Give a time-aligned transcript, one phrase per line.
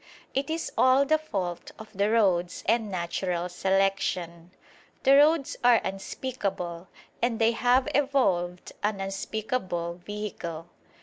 [0.33, 4.49] It is all the fault of the roads and natural selection.
[5.03, 6.87] The roads are unspeakable,
[7.21, 10.69] and they have evolved an unspeakable vehicle.